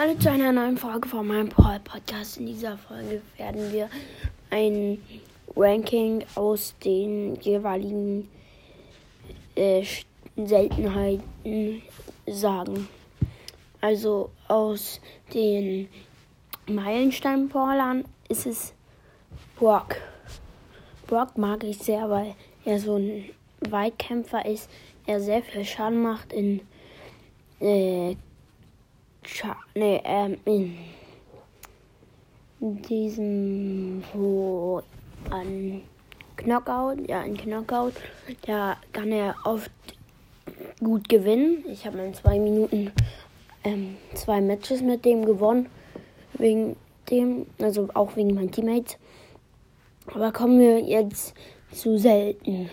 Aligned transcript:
Hallo 0.00 0.14
zu 0.14 0.30
einer 0.30 0.50
neuen 0.50 0.78
Folge 0.78 1.06
von 1.06 1.26
meinem 1.26 1.50
Podcast. 1.50 2.38
In 2.38 2.46
dieser 2.46 2.78
Folge 2.78 3.20
werden 3.36 3.70
wir 3.70 3.90
ein 4.48 4.96
Ranking 5.54 6.24
aus 6.36 6.74
den 6.82 7.34
jeweiligen 7.42 8.26
äh, 9.56 9.84
Seltenheiten 10.36 11.82
sagen. 12.26 12.88
Also 13.82 14.30
aus 14.48 15.02
den 15.34 15.86
Meilenstein-Brawlern 16.66 18.06
ist 18.30 18.46
es 18.46 18.72
Brock. 19.56 19.96
Brock 21.08 21.36
mag 21.36 21.62
ich 21.62 21.76
sehr, 21.76 22.08
weil 22.08 22.34
er 22.64 22.80
so 22.80 22.96
ein 22.96 23.28
Weitkämpfer 23.68 24.46
ist. 24.46 24.70
Er 25.04 25.20
sehr 25.20 25.42
viel 25.42 25.66
Schaden 25.66 26.00
macht 26.00 26.32
in 26.32 26.62
äh, 27.60 28.16
Scha 29.22 29.56
nee, 29.74 30.00
ähm, 30.04 30.38
in 32.60 32.82
diesem, 32.82 34.02
wo 34.12 34.82
an 35.30 35.82
Knockout, 36.36 37.08
ja, 37.08 37.22
in 37.22 37.36
Knockout, 37.36 37.94
da 38.46 38.76
kann 38.92 39.12
er 39.12 39.34
oft 39.44 39.70
gut 40.80 41.08
gewinnen. 41.08 41.64
Ich 41.68 41.86
habe 41.86 41.98
in 41.98 42.14
zwei 42.14 42.38
Minuten 42.38 42.92
ähm, 43.64 43.96
zwei 44.14 44.40
Matches 44.40 44.82
mit 44.82 45.04
dem 45.04 45.24
gewonnen. 45.24 45.68
Wegen 46.34 46.76
dem, 47.10 47.46
also 47.60 47.88
auch 47.94 48.16
wegen 48.16 48.34
meinen 48.34 48.50
Teammates. 48.50 48.98
Aber 50.14 50.32
kommen 50.32 50.58
wir 50.58 50.80
jetzt 50.80 51.34
zu 51.72 51.98
selten. 51.98 52.70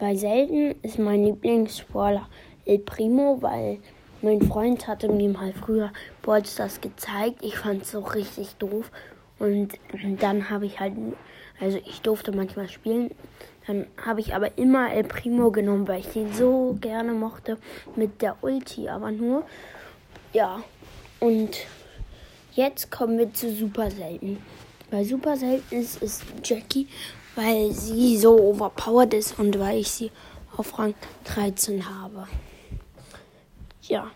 Bei 0.00 0.16
selten 0.16 0.74
ist 0.82 0.98
mein 0.98 1.24
Lieblingssportler 1.24 2.28
El 2.66 2.78
Primo, 2.78 3.38
weil 3.40 3.78
mein 4.24 4.40
Freund 4.40 4.88
hatte 4.88 5.08
mir 5.08 5.28
mal 5.28 5.52
früher 5.52 5.92
Ballstars 6.22 6.80
gezeigt. 6.80 7.44
Ich 7.44 7.58
fand 7.58 7.82
es 7.82 7.90
so 7.90 8.00
richtig 8.00 8.54
doof. 8.54 8.90
Und 9.38 9.74
dann 10.18 10.48
habe 10.48 10.64
ich 10.64 10.80
halt, 10.80 10.94
also 11.60 11.78
ich 11.84 12.00
durfte 12.00 12.32
manchmal 12.32 12.68
spielen. 12.68 13.10
Dann 13.66 13.86
habe 14.02 14.20
ich 14.20 14.34
aber 14.34 14.56
immer 14.56 14.90
El 14.92 15.04
Primo 15.04 15.50
genommen, 15.50 15.86
weil 15.86 16.00
ich 16.00 16.08
den 16.08 16.32
so 16.32 16.76
gerne 16.80 17.12
mochte 17.12 17.58
mit 17.96 18.22
der 18.22 18.36
Ulti, 18.42 18.88
aber 18.88 19.10
nur. 19.10 19.44
Ja, 20.32 20.62
und 21.20 21.50
jetzt 22.54 22.90
kommen 22.90 23.18
wir 23.18 23.32
zu 23.34 23.54
Super 23.54 23.90
Selten. 23.90 24.38
Bei 24.90 25.04
Super 25.04 25.36
Selten 25.36 25.76
ist, 25.76 26.02
ist 26.02 26.22
Jackie, 26.42 26.88
weil 27.36 27.72
sie 27.72 28.16
so 28.16 28.38
overpowered 28.38 29.12
ist 29.12 29.38
und 29.38 29.58
weil 29.58 29.80
ich 29.80 29.90
sie 29.90 30.10
auf 30.56 30.78
Rang 30.78 30.94
13 31.24 31.84
habe 31.88 32.26
ja, 33.88 34.10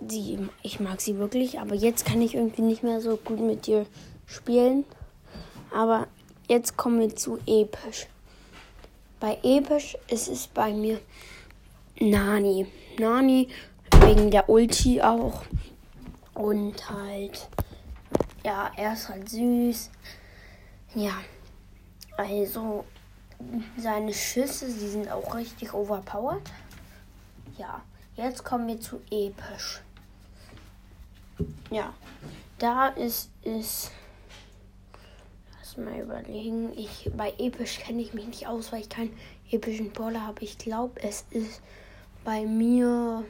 die, 0.00 0.38
ich 0.62 0.80
mag 0.80 1.00
sie 1.00 1.18
wirklich, 1.18 1.60
aber 1.60 1.74
jetzt 1.74 2.06
kann 2.06 2.22
ich 2.22 2.34
irgendwie 2.34 2.62
nicht 2.62 2.82
mehr 2.82 3.00
so 3.00 3.16
gut 3.16 3.40
mit 3.40 3.66
ihr 3.68 3.86
spielen. 4.26 4.84
Aber 5.74 6.06
jetzt 6.48 6.76
kommen 6.76 7.00
wir 7.00 7.14
zu 7.14 7.38
episch. 7.46 8.06
Bei 9.20 9.38
episch 9.42 9.96
ist 10.08 10.28
es 10.28 10.46
bei 10.46 10.72
mir 10.72 11.00
Nani. 11.98 12.66
Nani 12.98 13.48
wegen 14.00 14.30
der 14.30 14.48
Ulti 14.48 15.02
auch. 15.02 15.42
Und 16.34 16.88
halt, 16.88 17.48
ja, 18.44 18.70
er 18.76 18.92
ist 18.92 19.08
halt 19.08 19.28
süß. 19.28 19.90
Ja, 20.94 21.12
also 22.16 22.84
seine 23.76 24.14
Schüsse, 24.14 24.70
sie 24.70 24.88
sind 24.88 25.10
auch 25.10 25.34
richtig 25.34 25.74
overpowered. 25.74 26.42
Ja. 27.58 27.82
Jetzt 28.18 28.44
kommen 28.44 28.66
wir 28.66 28.80
zu 28.80 29.00
episch. 29.12 29.80
Ja, 31.70 31.94
da 32.58 32.88
ist 32.88 33.30
es. 33.44 33.92
Lass 35.56 35.76
mal 35.76 36.00
überlegen. 36.00 36.76
Ich, 36.76 37.08
bei 37.16 37.32
episch 37.38 37.78
kenne 37.78 38.02
ich 38.02 38.14
mich 38.14 38.26
nicht 38.26 38.48
aus, 38.48 38.72
weil 38.72 38.80
ich 38.80 38.88
keinen 38.88 39.16
epischen 39.52 39.92
Brawler 39.92 40.26
habe. 40.26 40.42
Ich 40.42 40.58
glaube, 40.58 41.00
es 41.00 41.26
ist 41.30 41.62
bei 42.24 42.44
mir. 42.44 43.24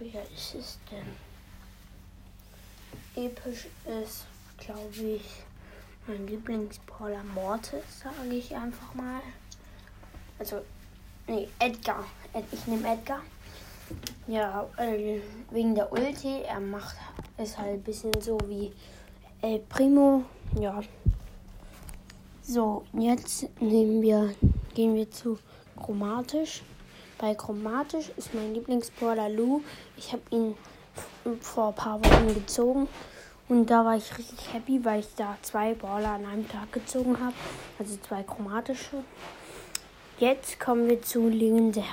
Wer 0.00 0.22
ist 0.24 0.54
es 0.56 0.78
denn? 0.90 1.06
Episch 3.24 3.68
ist, 4.02 4.26
glaube 4.56 4.96
ich. 4.96 5.44
Mein 6.08 6.26
Lieblingsbrawler 6.26 7.22
Mortis, 7.34 7.82
sage 8.02 8.34
ich 8.34 8.56
einfach 8.56 8.94
mal. 8.94 9.20
Also, 10.38 10.62
nee, 11.26 11.46
Edgar. 11.58 12.02
Ich 12.50 12.66
nehme 12.66 12.94
Edgar. 12.94 13.20
Ja, 14.26 14.66
äh, 14.78 15.20
wegen 15.50 15.74
der 15.74 15.92
Ulti. 15.92 16.44
Er 16.44 16.60
macht, 16.60 16.96
ist 17.36 17.58
halt 17.58 17.74
ein 17.74 17.82
bisschen 17.82 18.18
so 18.22 18.38
wie 18.46 18.72
El 19.42 19.58
Primo. 19.68 20.24
Ja. 20.58 20.80
So, 22.40 22.86
jetzt 22.94 23.46
nehmen 23.60 24.00
wir, 24.00 24.34
gehen 24.74 24.94
wir 24.94 25.10
zu 25.10 25.38
Chromatisch. 25.76 26.62
Bei 27.18 27.34
Chromatisch 27.34 28.08
ist 28.16 28.32
mein 28.32 28.54
Lieblingsbrawler 28.54 29.28
Lou. 29.28 29.60
Ich 29.98 30.10
habe 30.14 30.22
ihn 30.30 30.54
vor 31.42 31.68
ein 31.68 31.74
paar 31.74 32.02
Wochen 32.02 32.32
gezogen 32.32 32.88
und 33.48 33.66
da 33.66 33.84
war 33.84 33.96
ich 33.96 34.18
richtig 34.18 34.52
happy, 34.52 34.84
weil 34.84 35.00
ich 35.00 35.14
da 35.16 35.36
zwei 35.42 35.74
Baller 35.74 36.10
an 36.10 36.26
einem 36.26 36.48
Tag 36.48 36.70
gezogen 36.72 37.18
habe. 37.18 37.34
Also 37.78 37.96
zwei 37.96 38.22
chromatische. 38.22 39.02
Jetzt 40.18 40.60
kommen 40.60 40.88
wir 40.88 41.00
zu 41.00 41.28
Legendär. 41.28 41.84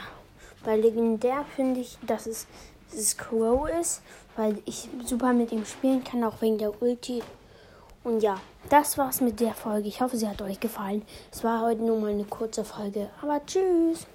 Bei 0.63 0.75
Legendär 0.75 1.45
finde 1.55 1.81
ich, 1.81 1.97
dass 2.01 2.25
es, 2.25 2.47
dass 2.89 2.99
es 2.99 3.17
Crow 3.17 3.69
ist, 3.69 4.01
weil 4.35 4.57
ich 4.65 4.89
super 5.05 5.31
mit 5.31 5.51
ihm 5.51 5.65
spielen 5.65 6.03
kann, 6.03 6.23
auch 6.23 6.41
wegen 6.41 6.57
der 6.57 6.81
Ulti. 6.81 7.21
Und 8.03 8.21
ja, 8.21 8.39
das 8.69 8.97
war's 8.97 9.21
mit 9.21 9.39
der 9.39 9.53
Folge. 9.53 9.87
Ich 9.87 10.01
hoffe, 10.01 10.17
sie 10.17 10.27
hat 10.27 10.41
euch 10.41 10.59
gefallen. 10.59 11.03
Es 11.31 11.43
war 11.43 11.61
heute 11.61 11.81
nur 11.81 11.99
mal 11.99 12.11
eine 12.11 12.25
kurze 12.25 12.65
Folge. 12.65 13.09
Aber 13.21 13.41
tschüss! 13.45 14.07